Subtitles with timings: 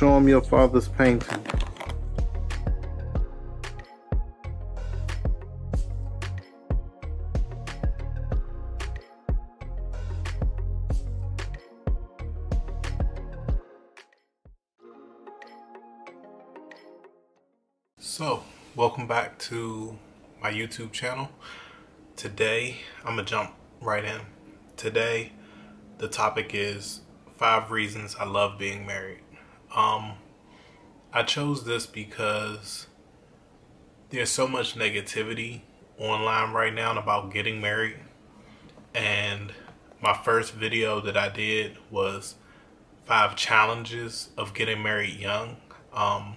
[0.00, 1.28] Show him your father's painting.
[17.98, 18.44] So,
[18.74, 19.98] welcome back to
[20.40, 21.28] my YouTube channel.
[22.16, 24.22] Today, I'm gonna jump right in.
[24.78, 25.32] Today,
[25.98, 27.02] the topic is
[27.36, 29.20] five reasons I love being married.
[29.74, 30.14] Um,
[31.12, 32.86] I chose this because
[34.10, 35.60] there's so much negativity
[35.98, 37.98] online right now about getting married.
[38.94, 39.52] And
[40.02, 42.34] my first video that I did was
[43.04, 45.56] five challenges of getting married young.
[45.92, 46.36] Um,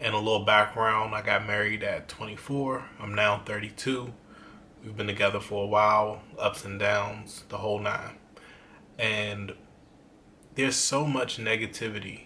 [0.00, 2.84] and a little background, I got married at 24.
[3.00, 4.12] I'm now 32.
[4.82, 8.18] We've been together for a while, ups and downs, the whole nine.
[8.98, 9.54] And
[10.54, 12.22] there's so much negativity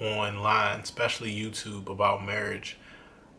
[0.00, 2.76] online, especially YouTube, about marriage.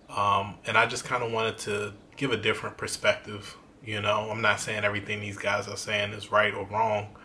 [0.10, 3.58] Um, and I just kind of wanted to give a different perspective.
[3.84, 7.16] You know, I'm not saying everything these guys are saying is right or wrong,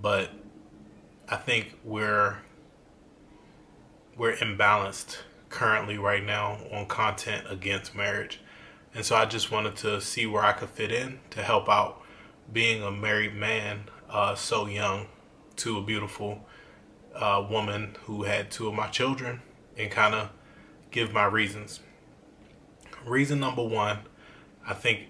[0.00, 0.30] but
[1.28, 2.38] I think we're
[4.16, 5.18] we're imbalanced
[5.50, 8.40] currently right now on content against marriage.
[8.94, 12.00] And so I just wanted to see where I could fit in to help out
[12.50, 15.06] being a married man uh, so young
[15.56, 16.46] to a beautiful
[17.14, 19.42] uh, woman who had two of my children
[19.76, 20.30] and kind of
[20.90, 21.80] give my reasons.
[23.04, 24.00] Reason number one,
[24.66, 25.06] I think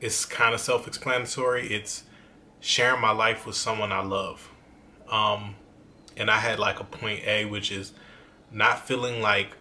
[0.00, 1.68] it's kind of self explanatory.
[1.68, 2.04] It's
[2.60, 4.50] sharing my life with someone I love.
[5.10, 5.56] Um,
[6.16, 7.92] and I had like a point A, which is
[8.50, 9.56] not feeling like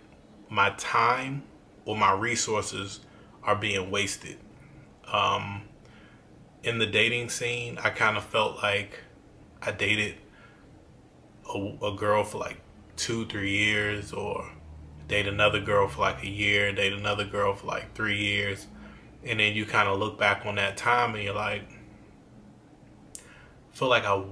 [0.50, 1.44] my time
[1.86, 3.02] or my resources
[3.44, 4.38] are being wasted.
[5.12, 5.64] Um,
[6.64, 9.00] in the dating scene, I kind of felt like
[9.66, 10.16] I dated
[11.53, 12.62] a, a, girl for like
[12.96, 14.52] two, three years, or
[15.08, 18.68] date another girl for like a year, date another girl for like three years,
[19.24, 21.68] and then you kind of look back on that time and you're like,
[23.72, 24.24] feel like I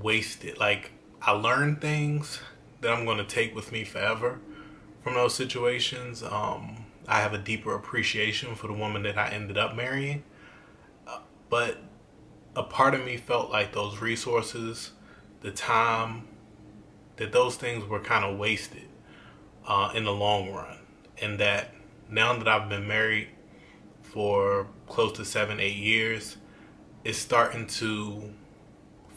[0.00, 0.58] wasted.
[0.58, 2.40] Like I learned things
[2.80, 4.38] that I'm going to take with me forever
[5.02, 6.22] from those situations.
[6.22, 10.24] Um, I have a deeper appreciation for the woman that I ended up marrying.
[11.06, 11.18] Uh,
[11.50, 11.78] but
[12.56, 14.92] a part of me felt like those resources,
[15.40, 16.28] the time,
[17.16, 18.88] that those things were kind of wasted
[19.66, 20.78] uh, in the long run.
[21.20, 21.74] And that
[22.08, 23.28] now that I've been married
[24.02, 26.36] for close to seven, eight years,
[27.02, 28.32] it's starting to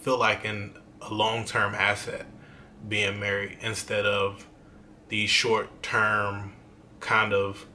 [0.02, 2.26] feel like an, a long term asset
[2.88, 4.47] being married instead of
[5.09, 6.53] the short term
[7.00, 7.66] kind of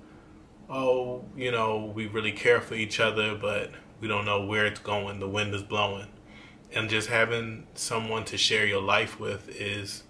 [0.69, 3.71] oh you know we really care for each other but
[4.03, 6.09] we don't know where it's going the wind is blowing
[6.75, 10.03] and just having someone to share your life with is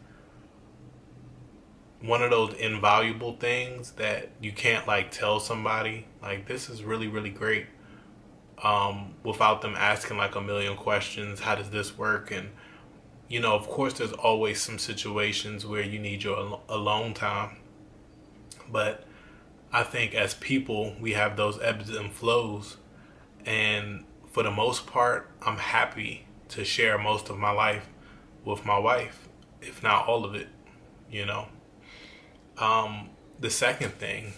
[2.00, 7.06] one of those invaluable things that you can't like tell somebody like this is really
[7.06, 7.66] really great
[8.64, 12.48] um, without them asking like a million questions how does this work and
[13.32, 17.56] you know, of course, there's always some situations where you need your alone time.
[18.70, 19.04] But
[19.72, 22.76] I think as people, we have those ebbs and flows.
[23.44, 27.88] And for the most part, I'm happy to share most of my life
[28.44, 29.28] with my wife,
[29.60, 30.48] if not all of it,
[31.10, 31.48] you know.
[32.58, 33.10] Um,
[33.40, 34.34] the second thing,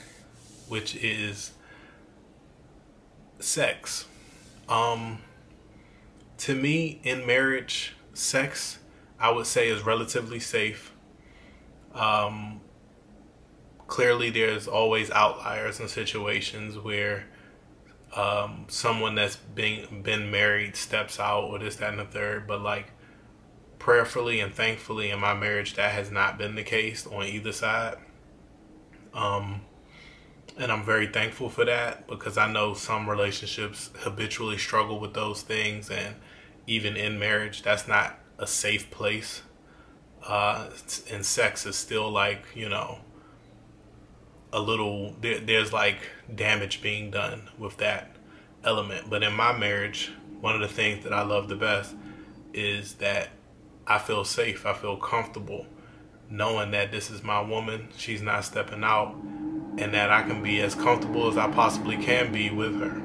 [0.68, 1.52] which is
[3.38, 4.06] sex.
[4.68, 5.18] Um,
[6.38, 8.78] to me, in marriage, sex
[9.18, 10.92] I would say is relatively safe.
[11.94, 12.60] Um,
[13.86, 17.26] clearly, there's always outliers and situations where
[18.14, 22.46] um, someone that's been been married steps out or this, that, and the third.
[22.46, 22.92] But like
[23.78, 27.96] prayerfully and thankfully in my marriage, that has not been the case on either side.
[29.12, 29.62] Um,
[30.56, 35.42] and I'm very thankful for that because I know some relationships habitually struggle with those
[35.42, 36.14] things, and
[36.66, 39.42] even in marriage, that's not a safe place.
[40.26, 40.70] Uh,
[41.10, 43.00] and sex is still like, you know,
[44.54, 45.98] a little, there, there's like
[46.34, 48.16] damage being done with that
[48.64, 49.10] element.
[49.10, 51.94] But in my marriage, one of the things that I love the best
[52.52, 53.30] is that
[53.86, 55.66] I feel safe, I feel comfortable
[56.30, 59.14] knowing that this is my woman, she's not stepping out,
[59.76, 62.96] and that I can be as comfortable as I possibly can be with her.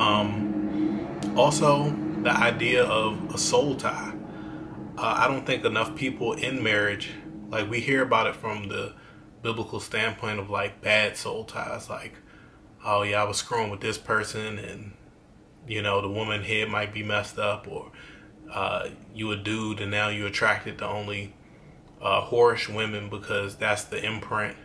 [0.00, 4.12] Um, also, the idea of a soul tie.
[4.96, 7.10] Uh, I don't think enough people in marriage,
[7.48, 8.94] like we hear about it from the
[9.42, 12.14] biblical standpoint of like bad soul ties, like,
[12.84, 14.92] oh yeah, I was screwing with this person and,
[15.66, 17.92] you know, the woman head might be messed up or
[18.52, 21.34] uh, you a dude and now you're attracted to only
[22.00, 24.56] uh, whorish women because that's the imprint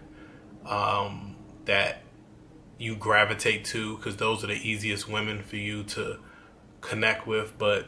[0.65, 1.35] um,
[1.65, 2.01] that
[2.77, 6.19] you gravitate to because those are the easiest women for you to
[6.81, 7.57] connect with.
[7.57, 7.87] But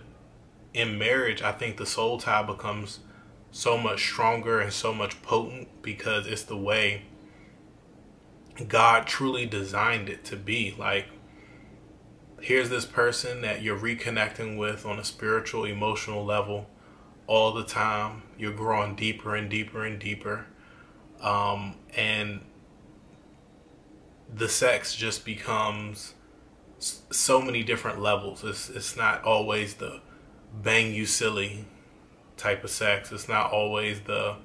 [0.73, 2.99] in marriage, I think the soul tie becomes
[3.55, 7.03] so much stronger and so much potent because it's the way
[8.67, 10.75] God truly designed it to be.
[10.77, 11.05] Like,
[12.41, 16.67] here's this person that you're reconnecting with on a spiritual, emotional level
[17.27, 18.23] all the time.
[18.37, 20.47] You're growing deeper and deeper and deeper.
[21.21, 22.41] Um, and
[24.33, 26.13] the sex just becomes
[26.77, 28.43] so many different levels.
[28.43, 30.01] It's, it's not always the
[30.61, 31.67] bang you silly
[32.37, 33.11] type of sex.
[33.11, 34.35] It's not always the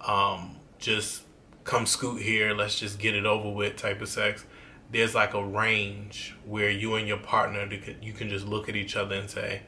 [0.00, 1.22] um, just
[1.64, 4.44] come scoot here, let's just get it over with type of sex.
[4.90, 7.68] There's like a range where you and your partner
[8.02, 9.62] you can just look at each other and say,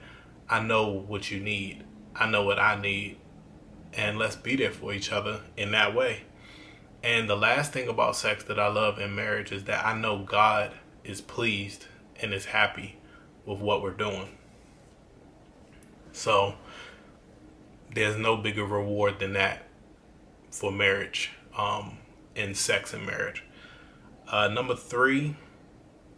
[0.49, 1.85] "I know what you need.
[2.15, 3.19] I know what I need."
[3.93, 6.23] And let's be there for each other in that way.
[7.05, 10.19] And the last thing about sex that I love in marriage is that I know
[10.25, 10.73] God
[11.05, 11.87] is pleased
[12.21, 12.97] and is happy
[13.45, 14.29] with what we're doing.
[16.13, 16.55] So
[17.95, 19.67] there's no bigger reward than that
[20.51, 21.99] for marriage um,
[22.35, 23.45] in sex and marriage.
[24.29, 25.37] Uh, number three,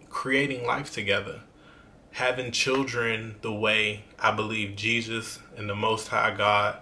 [0.09, 1.41] creating life together.
[2.12, 6.79] Having children the way I believe Jesus and the Most High God,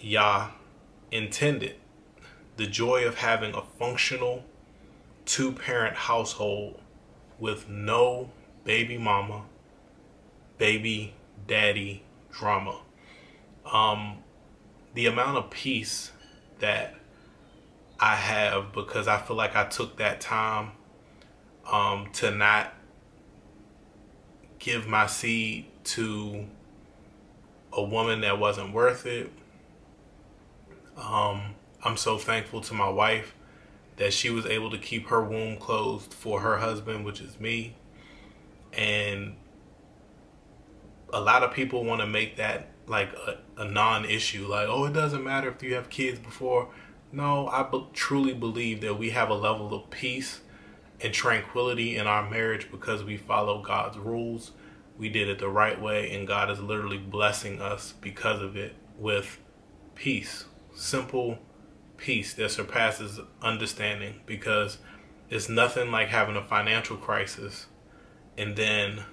[0.00, 0.50] Yah,
[1.12, 1.76] intended.
[2.56, 4.44] The joy of having a functional
[5.24, 6.80] two parent household
[7.38, 8.30] with no
[8.64, 9.44] baby mama,
[10.58, 11.14] baby
[11.46, 12.80] daddy drama.
[13.70, 14.18] Um,
[14.94, 16.12] the amount of peace
[16.58, 16.94] that
[17.98, 20.72] I have because I feel like I took that time
[21.70, 22.72] um, to not
[24.58, 26.46] give my seed to
[27.72, 29.30] a woman that wasn't worth it.
[30.96, 33.34] Um, I'm so thankful to my wife
[33.96, 37.74] that she was able to keep her womb closed for her husband, which is me.
[38.72, 39.36] And
[41.12, 44.92] a lot of people want to make that like a, a non-issue like oh it
[44.92, 46.68] doesn't matter if you have kids before.
[47.12, 50.40] No i be- truly believe that we have a level of peace
[51.00, 54.52] and tranquility in our marriage because we follow god's rules.
[54.98, 58.74] We did it the right way and god is literally blessing us because of it
[58.98, 59.38] with
[59.94, 60.46] peace.
[60.74, 61.38] Simple
[61.96, 64.78] peace that surpasses understanding because
[65.30, 67.66] it's nothing like having a financial crisis
[68.36, 69.04] and then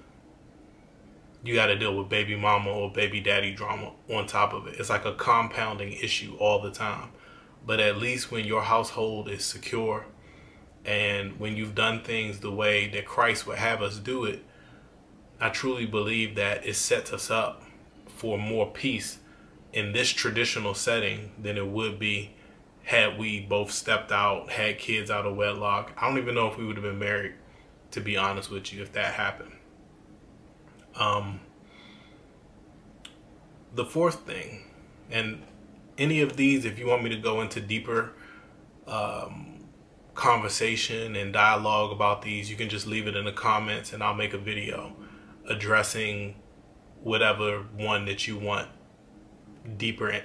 [1.42, 4.78] you got to deal with baby mama or baby daddy drama on top of it.
[4.78, 7.10] It's like a compounding issue all the time.
[7.66, 10.06] But at least when your household is secure
[10.84, 14.44] and when you've done things the way that Christ would have us do it,
[15.40, 17.62] I truly believe that it sets us up
[18.06, 19.18] for more peace
[19.72, 22.34] in this traditional setting than it would be
[22.84, 25.92] had we both stepped out, had kids out of wedlock.
[25.96, 27.34] I don't even know if we would have been married,
[27.92, 29.52] to be honest with you, if that happened.
[30.96, 31.40] Um,
[33.74, 34.64] the fourth thing,
[35.10, 35.42] and
[35.96, 38.12] any of these, if you want me to go into deeper
[38.86, 39.50] um,
[40.14, 44.14] conversation and dialogue about these, you can just leave it in the comments and I'll
[44.14, 44.94] make a video
[45.48, 46.36] addressing
[47.02, 48.68] whatever one that you want
[49.76, 50.20] deeper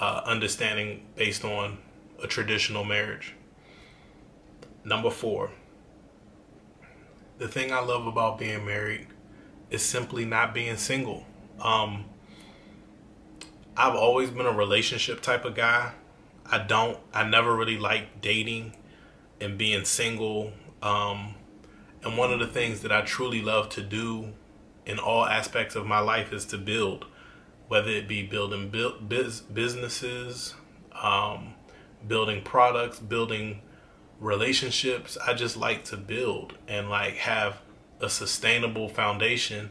[0.00, 1.78] uh, understanding based on
[2.22, 3.34] a traditional marriage.
[4.84, 5.50] Number four,
[7.38, 9.06] the thing I love about being married
[9.72, 11.24] is simply not being single.
[11.60, 12.04] Um,
[13.76, 15.92] I've always been a relationship type of guy.
[16.44, 18.76] I don't, I never really liked dating
[19.40, 20.52] and being single.
[20.82, 21.34] Um,
[22.04, 24.34] and one of the things that I truly love to do
[24.84, 27.06] in all aspects of my life is to build,
[27.68, 30.54] whether it be building build, biz, businesses,
[31.00, 31.54] um,
[32.06, 33.62] building products, building
[34.20, 35.16] relationships.
[35.26, 37.62] I just like to build and like have
[38.02, 39.70] a sustainable foundation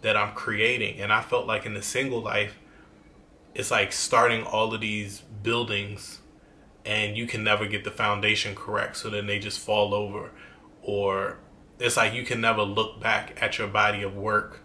[0.00, 1.00] that I'm creating.
[1.00, 2.58] And I felt like in the single life,
[3.54, 6.20] it's like starting all of these buildings
[6.84, 8.96] and you can never get the foundation correct.
[8.96, 10.30] So then they just fall over.
[10.82, 11.38] Or
[11.78, 14.60] it's like you can never look back at your body of work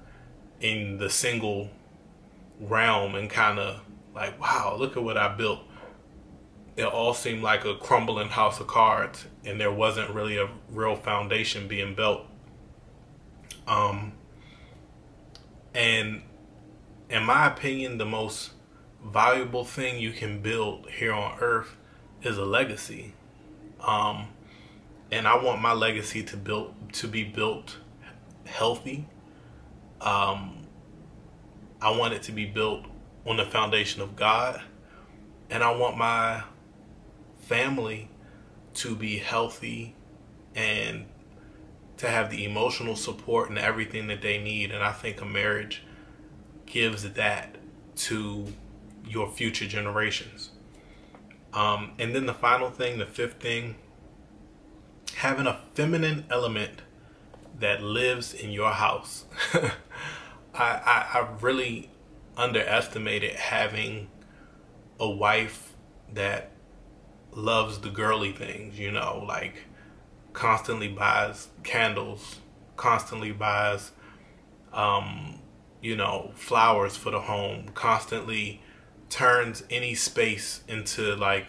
[0.60, 1.70] in the single
[2.60, 3.82] realm and kind of
[4.16, 5.60] like, wow, look at what I built.
[6.76, 10.96] It all seemed like a crumbling house of cards, and there wasn't really a real
[10.96, 12.26] foundation being built.
[13.68, 14.14] Um,
[15.74, 16.22] and
[17.10, 18.52] in my opinion, the most
[19.04, 21.78] valuable thing you can build here on earth
[22.24, 23.14] is a legacy.
[23.80, 24.30] Um,
[25.12, 27.78] and I want my legacy to build to be built
[28.46, 29.06] healthy.
[30.02, 30.66] Um,
[31.82, 32.86] I want it to be built
[33.26, 34.62] on the foundation of God.
[35.50, 36.44] And I want my
[37.40, 38.10] family
[38.76, 39.96] to be healthy
[40.56, 41.06] and
[41.98, 44.72] to have the emotional support and everything that they need.
[44.72, 45.84] And I think a marriage
[46.66, 47.56] gives that
[47.96, 48.54] to
[49.06, 50.51] your future generations.
[51.54, 53.75] Um, and then the final thing, the fifth thing,
[55.16, 56.82] having a feminine element
[57.60, 59.25] that lives in your house.
[59.54, 59.70] I,
[60.54, 61.89] I, I really
[62.36, 64.10] underestimated having
[65.00, 65.74] a wife
[66.13, 66.51] that
[67.32, 69.63] loves the girly things, you know, like
[70.38, 72.38] constantly buys candles,
[72.75, 73.89] constantly buys,
[74.72, 75.39] um,
[75.82, 78.62] you know, flowers for the home, constantly
[79.10, 81.48] turns any space into like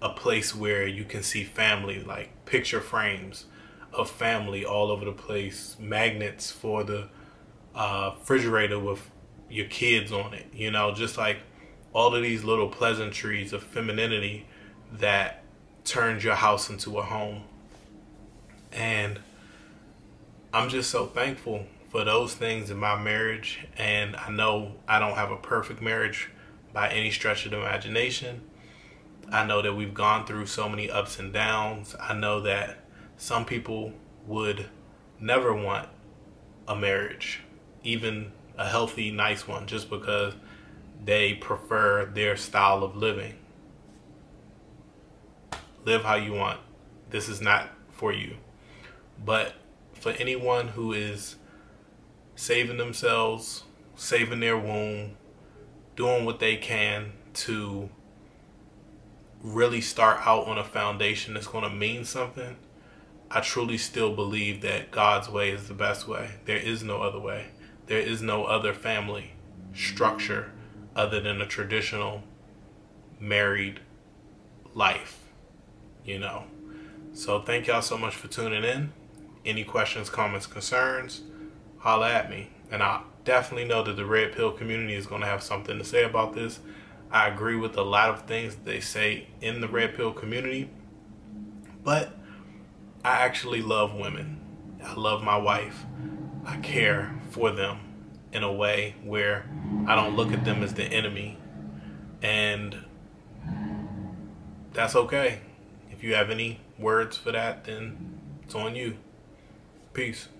[0.00, 3.44] a place where you can see family, like picture frames
[3.92, 7.06] of family all over the place, magnets for the
[7.74, 9.10] uh, refrigerator with
[9.50, 11.40] your kids on it, you know, just like
[11.92, 14.46] all of these little pleasantries of femininity
[14.90, 15.44] that
[15.84, 17.42] turns your house into a home.
[18.72, 19.20] And
[20.52, 23.66] I'm just so thankful for those things in my marriage.
[23.76, 26.30] And I know I don't have a perfect marriage
[26.72, 28.42] by any stretch of the imagination.
[29.30, 31.94] I know that we've gone through so many ups and downs.
[32.00, 32.84] I know that
[33.16, 33.92] some people
[34.26, 34.66] would
[35.20, 35.88] never want
[36.66, 37.40] a marriage,
[37.82, 40.34] even a healthy, nice one, just because
[41.04, 43.34] they prefer their style of living.
[45.84, 46.60] Live how you want.
[47.10, 48.36] This is not for you.
[49.24, 49.54] But
[49.94, 51.36] for anyone who is
[52.34, 53.64] saving themselves,
[53.96, 55.16] saving their womb,
[55.96, 57.90] doing what they can to
[59.42, 62.56] really start out on a foundation that's going to mean something,
[63.30, 66.30] I truly still believe that God's way is the best way.
[66.46, 67.48] There is no other way.
[67.86, 69.32] There is no other family
[69.74, 70.52] structure
[70.96, 72.22] other than a traditional
[73.20, 73.80] married
[74.74, 75.18] life,
[76.04, 76.44] you know.
[77.12, 78.92] So thank y'all so much for tuning in.
[79.44, 81.22] Any questions, comments, concerns,
[81.78, 82.50] holla at me.
[82.70, 85.84] And I definitely know that the Red Pill community is going to have something to
[85.84, 86.60] say about this.
[87.10, 90.70] I agree with a lot of things they say in the Red Pill community.
[91.82, 92.16] But
[93.04, 94.40] I actually love women.
[94.84, 95.84] I love my wife.
[96.44, 97.80] I care for them
[98.32, 99.48] in a way where
[99.86, 101.38] I don't look at them as the enemy.
[102.22, 102.84] And
[104.72, 105.40] that's okay.
[105.90, 108.96] If you have any words for that, then it's on you.
[110.00, 110.39] Peace.